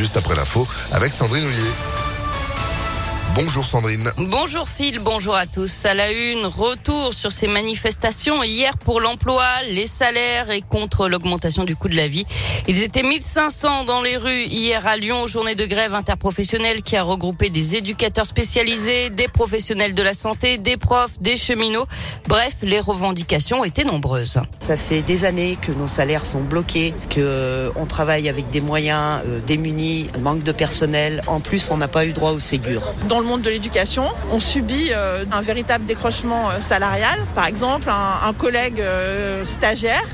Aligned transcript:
Juste 0.00 0.16
après 0.16 0.36
l'info 0.36 0.64
avec 0.92 1.12
Sandrine 1.12 1.46
Ollier. 1.46 1.97
Bonjour 3.34 3.64
Sandrine. 3.64 4.10
Bonjour 4.16 4.68
Phil, 4.68 4.98
bonjour 4.98 5.34
à 5.34 5.46
tous. 5.46 5.84
À 5.84 5.94
la 5.94 6.10
une, 6.10 6.46
retour 6.46 7.14
sur 7.14 7.30
ces 7.30 7.46
manifestations 7.46 8.42
hier 8.42 8.76
pour 8.78 9.00
l'emploi, 9.00 9.44
les 9.70 9.86
salaires 9.86 10.50
et 10.50 10.62
contre 10.62 11.08
l'augmentation 11.08 11.64
du 11.64 11.76
coût 11.76 11.88
de 11.88 11.96
la 11.96 12.08
vie. 12.08 12.26
Ils 12.66 12.82
étaient 12.82 13.02
1500 13.02 13.84
dans 13.84 14.02
les 14.02 14.16
rues 14.16 14.44
hier 14.44 14.86
à 14.86 14.96
Lyon, 14.96 15.26
journée 15.26 15.54
de 15.54 15.66
grève 15.66 15.94
interprofessionnelle 15.94 16.82
qui 16.82 16.96
a 16.96 17.02
regroupé 17.02 17.50
des 17.50 17.76
éducateurs 17.76 18.26
spécialisés, 18.26 19.10
des 19.10 19.28
professionnels 19.28 19.94
de 19.94 20.02
la 20.02 20.14
santé, 20.14 20.58
des 20.58 20.76
profs, 20.76 21.20
des 21.20 21.36
cheminots. 21.36 21.86
Bref, 22.26 22.56
les 22.62 22.80
revendications 22.80 23.64
étaient 23.64 23.84
nombreuses. 23.84 24.40
Ça 24.58 24.76
fait 24.76 25.02
des 25.02 25.24
années 25.24 25.56
que 25.60 25.72
nos 25.72 25.88
salaires 25.88 26.26
sont 26.26 26.42
bloqués, 26.42 26.94
que 27.10 27.20
euh, 27.20 27.70
on 27.76 27.86
travaille 27.86 28.28
avec 28.28 28.50
des 28.50 28.60
moyens 28.60 29.22
euh, 29.26 29.40
démunis, 29.46 30.08
manque 30.20 30.42
de 30.42 30.52
personnel. 30.52 31.22
En 31.26 31.40
plus, 31.40 31.70
on 31.70 31.76
n'a 31.76 31.88
pas 31.88 32.04
eu 32.04 32.12
droit 32.12 32.32
au 32.32 32.38
Ségur. 32.38 32.82
Dans 33.08 33.17
le 33.20 33.26
monde 33.26 33.42
de 33.42 33.50
l'éducation, 33.50 34.04
on 34.30 34.40
subit 34.40 34.90
euh, 34.92 35.24
un 35.30 35.40
véritable 35.40 35.84
décrochement 35.84 36.48
salarial. 36.60 37.18
Par 37.34 37.46
exemple, 37.46 37.90
un, 37.90 38.32
collègue 38.32 38.82
stagiaire 39.44 40.06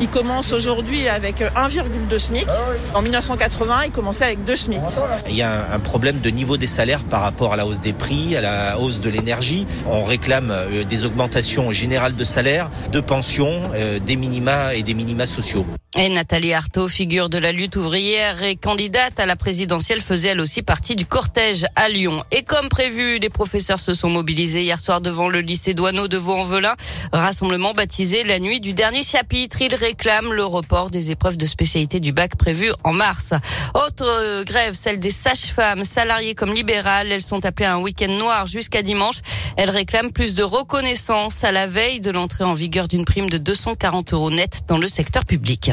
il 0.00 0.08
commence 0.08 0.52
aujourd'hui 0.52 1.08
avec 1.08 1.40
1,2 1.40 2.18
SMIC. 2.18 2.46
En 2.94 3.02
1980, 3.02 3.74
il 3.86 3.90
commençait 3.90 4.24
avec 4.24 4.44
2 4.44 4.56
SMIC. 4.56 4.80
Il 5.28 5.34
y 5.34 5.42
a 5.42 5.72
un 5.72 5.78
problème 5.78 6.20
de 6.20 6.30
niveau 6.30 6.56
des 6.56 6.66
salaires 6.66 7.04
par 7.04 7.20
rapport 7.22 7.52
à 7.52 7.56
la 7.56 7.66
hausse 7.66 7.80
des 7.80 7.92
prix, 7.92 8.36
à 8.36 8.40
la 8.40 8.78
hausse 8.78 9.00
de 9.00 9.10
l'énergie. 9.10 9.66
On 9.86 10.04
réclame 10.04 10.50
euh, 10.50 10.84
des 10.84 11.04
augmentations 11.04 11.72
générales 11.72 12.16
de 12.16 12.24
salaires, 12.24 12.70
de 12.92 13.00
pensions, 13.00 13.70
euh, 13.74 13.98
des 13.98 14.16
minima 14.16 14.74
et 14.74 14.82
des 14.82 14.94
minima 14.94 15.26
sociaux. 15.26 15.66
Et 15.96 16.08
Nathalie 16.08 16.54
Arthaud, 16.54 16.86
figure 16.86 17.28
de 17.28 17.36
la 17.36 17.50
lutte 17.50 17.74
ouvrière 17.74 18.44
et 18.44 18.54
candidate 18.54 19.18
à 19.18 19.26
la 19.26 19.34
présidentielle, 19.34 20.00
faisait 20.00 20.28
elle 20.28 20.40
aussi 20.40 20.62
partie 20.62 20.94
du 20.94 21.04
cortège 21.04 21.66
à 21.74 21.88
Lyon. 21.88 22.22
Et 22.30 22.44
comme 22.44 22.68
prévu, 22.68 23.18
les 23.18 23.28
professeurs 23.28 23.80
se 23.80 23.92
sont 23.92 24.08
mobilisés 24.08 24.62
hier 24.62 24.78
soir 24.78 25.00
devant 25.00 25.28
le 25.28 25.40
lycée 25.40 25.74
Douaneau 25.74 26.06
de 26.06 26.16
Vaux-en-Velin. 26.16 26.76
Rassemblement 27.12 27.72
baptisé 27.72 28.22
la 28.22 28.38
nuit 28.38 28.60
du 28.60 28.72
dernier 28.72 29.02
chapitre. 29.02 29.62
Ils 29.62 29.74
réclament 29.74 30.32
le 30.32 30.44
report 30.44 30.90
des 30.90 31.10
épreuves 31.10 31.36
de 31.36 31.44
spécialité 31.44 31.98
du 31.98 32.12
bac 32.12 32.36
prévu 32.36 32.70
en 32.84 32.92
mars. 32.92 33.34
Autre 33.74 34.06
euh, 34.06 34.44
grève, 34.44 34.76
celle 34.76 35.00
des 35.00 35.10
sages-femmes, 35.10 35.82
salariées 35.82 36.36
comme 36.36 36.54
libérales. 36.54 37.10
Elles 37.10 37.20
sont 37.20 37.44
appelées 37.44 37.66
à 37.66 37.74
un 37.74 37.80
week-end 37.80 38.12
noir 38.12 38.46
jusqu'à 38.46 38.82
dimanche. 38.82 39.22
Elles 39.56 39.70
réclament 39.70 40.12
plus 40.12 40.36
de 40.36 40.44
reconnaissance 40.44 41.42
à 41.42 41.50
la 41.50 41.66
veille 41.66 41.98
de 41.98 42.12
l'entrée 42.12 42.44
en 42.44 42.54
vigueur 42.54 42.86
d'une 42.86 43.04
prime 43.04 43.28
de 43.28 43.38
240 43.38 44.12
euros 44.12 44.30
net 44.30 44.60
dans 44.68 44.78
le 44.78 44.86
secteur 44.86 45.24
public. 45.24 45.72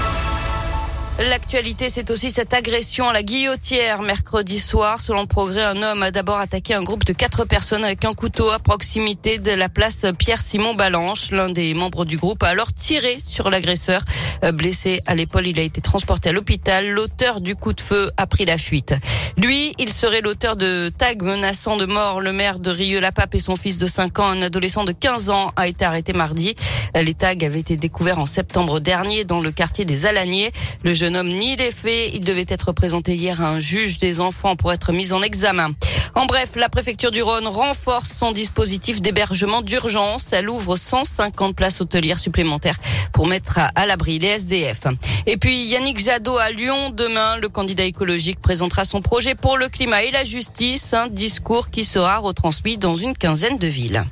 L'actualité, 1.29 1.89
c'est 1.89 2.09
aussi 2.09 2.31
cette 2.31 2.51
agression 2.51 3.07
à 3.07 3.13
la 3.13 3.21
guillotière 3.21 4.01
mercredi 4.01 4.57
soir. 4.57 4.99
Selon 4.99 5.21
le 5.21 5.27
progrès, 5.27 5.61
un 5.61 5.83
homme 5.83 6.01
a 6.01 6.09
d'abord 6.09 6.39
attaqué 6.39 6.73
un 6.73 6.81
groupe 6.81 7.03
de 7.03 7.13
quatre 7.13 7.45
personnes 7.45 7.85
avec 7.85 8.05
un 8.05 8.13
couteau 8.13 8.49
à 8.49 8.57
proximité 8.57 9.37
de 9.37 9.51
la 9.51 9.69
place 9.69 10.03
Pierre-Simon 10.17 10.73
Balanche. 10.73 11.29
L'un 11.29 11.49
des 11.49 11.75
membres 11.75 12.05
du 12.05 12.17
groupe 12.17 12.41
a 12.41 12.47
alors 12.47 12.73
tiré 12.73 13.19
sur 13.23 13.51
l'agresseur. 13.51 14.01
Euh, 14.43 14.51
blessé 14.51 15.01
à 15.05 15.13
l'épaule, 15.13 15.45
il 15.45 15.59
a 15.59 15.63
été 15.63 15.79
transporté 15.79 16.29
à 16.29 16.31
l'hôpital. 16.31 16.89
L'auteur 16.89 17.39
du 17.39 17.55
coup 17.55 17.73
de 17.73 17.81
feu 17.81 18.11
a 18.17 18.25
pris 18.25 18.45
la 18.45 18.57
fuite. 18.57 18.95
Lui, 19.37 19.73
il 19.77 19.93
serait 19.93 20.21
l'auteur 20.21 20.55
de 20.55 20.89
tags 20.89 21.13
menaçant 21.21 21.77
de 21.77 21.85
mort. 21.85 22.19
Le 22.19 22.33
maire 22.33 22.57
de 22.57 22.71
Rieux-la-Pape 22.71 23.35
et 23.35 23.39
son 23.39 23.55
fils 23.55 23.77
de 23.77 23.85
5 23.85 24.19
ans, 24.19 24.27
un 24.27 24.41
adolescent 24.41 24.85
de 24.85 24.91
15 24.91 25.29
ans, 25.29 25.51
a 25.55 25.67
été 25.67 25.85
arrêté 25.85 26.13
mardi. 26.13 26.55
Les 26.95 27.13
tags 27.13 27.35
avaient 27.41 27.59
été 27.59 27.77
découverts 27.77 28.19
en 28.19 28.25
septembre 28.25 28.79
dernier 28.79 29.23
dans 29.23 29.39
le 29.39 29.51
quartier 29.51 29.85
des 29.85 30.05
Alaniers. 30.05 30.51
Le 30.83 30.93
jeune 30.93 31.10
homme 31.15 31.29
nie 31.29 31.55
les 31.55 31.71
faits. 31.71 32.11
Il 32.13 32.21
devait 32.21 32.45
être 32.47 32.71
présenté 32.71 33.15
hier 33.15 33.41
à 33.41 33.49
un 33.49 33.59
juge 33.59 33.97
des 33.97 34.19
enfants 34.19 34.55
pour 34.55 34.71
être 34.73 34.91
mis 34.91 35.13
en 35.13 35.21
examen. 35.21 35.69
En 36.15 36.25
bref, 36.25 36.51
la 36.55 36.69
préfecture 36.69 37.11
du 37.11 37.21
Rhône 37.21 37.47
renforce 37.47 38.11
son 38.13 38.31
dispositif 38.31 39.01
d'hébergement 39.01 39.61
d'urgence. 39.61 40.33
Elle 40.33 40.49
ouvre 40.49 40.75
150 40.75 41.55
places 41.55 41.81
hôtelières 41.81 42.19
supplémentaires 42.19 42.77
pour 43.13 43.27
mettre 43.27 43.59
à, 43.75 43.85
l'abri 43.85 44.19
les 44.19 44.27
SDF. 44.27 44.87
Et 45.25 45.37
puis 45.37 45.63
Yannick 45.65 45.99
Jadot 45.99 46.37
à 46.37 46.51
Lyon 46.51 46.91
demain, 46.91 47.37
le 47.37 47.49
candidat 47.49 47.83
écologique 47.83 48.39
présentera 48.39 48.83
son 48.85 49.01
projet 49.01 49.35
pour 49.35 49.57
le 49.57 49.69
climat 49.69 50.03
et 50.03 50.11
la 50.11 50.23
justice, 50.23 50.93
un 50.93 51.07
discours 51.07 51.69
qui 51.69 51.83
sera 51.83 52.17
retransmis 52.17 52.77
dans 52.77 52.95
une 52.95 53.15
quinzaine 53.15 53.57
de 53.57 53.67
villes. 53.67 54.03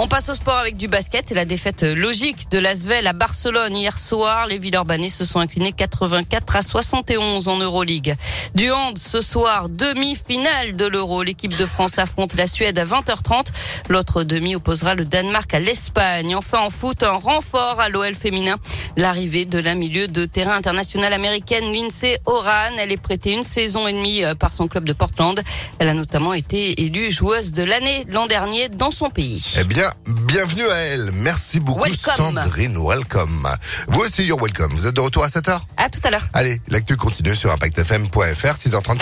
On 0.00 0.06
passe 0.06 0.28
au 0.28 0.34
sport 0.34 0.54
avec 0.54 0.76
du 0.76 0.86
basket 0.86 1.32
et 1.32 1.34
la 1.34 1.44
défaite 1.44 1.82
logique 1.82 2.48
de 2.52 2.58
l'Asvel 2.58 3.08
à 3.08 3.12
Barcelone 3.12 3.74
hier 3.74 3.98
soir. 3.98 4.46
Les 4.46 4.56
Villeurbanais 4.56 5.08
se 5.08 5.24
sont 5.24 5.40
inclinés 5.40 5.72
84 5.72 6.54
à 6.54 6.62
71 6.62 7.48
en 7.48 7.58
Euroleague. 7.58 8.14
Du 8.54 8.70
hand 8.70 8.96
ce 8.96 9.20
soir, 9.20 9.68
demi-finale 9.68 10.76
de 10.76 10.86
l'Euro. 10.86 11.24
L'équipe 11.24 11.56
de 11.56 11.66
France 11.66 11.98
affronte 11.98 12.36
la 12.36 12.46
Suède 12.46 12.78
à 12.78 12.84
20h30. 12.84 13.48
L'autre 13.88 14.22
demi 14.22 14.54
opposera 14.54 14.94
le 14.94 15.04
Danemark 15.04 15.52
à 15.52 15.58
l'Espagne. 15.58 16.36
Enfin 16.36 16.60
en 16.60 16.70
foot, 16.70 17.02
un 17.02 17.16
renfort 17.16 17.80
à 17.80 17.88
l'OL 17.88 18.14
féminin. 18.14 18.54
L'arrivée 18.98 19.44
de 19.44 19.60
la 19.60 19.76
milieu 19.76 20.08
de 20.08 20.24
terrain 20.24 20.56
internationale 20.56 21.12
américaine 21.12 21.72
Lindsay 21.72 22.18
Oran. 22.26 22.72
Elle 22.80 22.90
est 22.90 23.00
prêtée 23.00 23.32
une 23.32 23.44
saison 23.44 23.86
et 23.86 23.92
demie 23.92 24.24
euh, 24.24 24.34
par 24.34 24.52
son 24.52 24.66
club 24.66 24.82
de 24.82 24.92
Portland. 24.92 25.40
Elle 25.78 25.88
a 25.88 25.94
notamment 25.94 26.34
été 26.34 26.82
élue 26.82 27.12
joueuse 27.12 27.52
de 27.52 27.62
l'année 27.62 28.04
l'an 28.08 28.26
dernier 28.26 28.68
dans 28.68 28.90
son 28.90 29.08
pays. 29.08 29.54
Eh 29.60 29.62
bien, 29.62 29.88
bienvenue 30.26 30.68
à 30.68 30.78
elle. 30.78 31.12
Merci 31.12 31.60
beaucoup 31.60 31.88
Sandrine, 32.16 32.76
welcome. 32.76 33.48
Vous 33.86 34.00
aussi, 34.00 34.24
you're 34.24 34.42
welcome. 34.42 34.72
Vous 34.72 34.88
êtes 34.88 34.94
de 34.94 35.00
retour 35.00 35.22
à 35.22 35.28
7h 35.28 35.60
À 35.76 35.88
tout 35.88 36.00
à 36.02 36.10
l'heure. 36.10 36.26
Allez, 36.32 36.60
l'actu 36.66 36.96
continue 36.96 37.36
sur 37.36 37.52
ImpactFM.fr, 37.52 38.18
6h34. 38.18 38.98